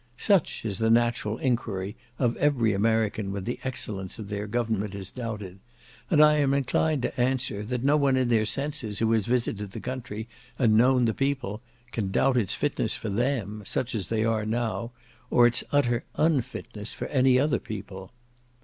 [0.17, 5.11] Such is the natural enquiry of every American when the excellence of their government is
[5.11, 5.59] doubted;
[6.09, 9.69] and I am inclined to answer, that no one in their senses, who has visited
[9.73, 10.27] the country,
[10.57, 11.61] and known the people,
[11.91, 14.89] can doubt its fitness for them, such as they now are,
[15.29, 18.11] or its utter unfitness for any other people..